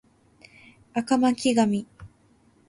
[0.93, 1.85] 赤巻紙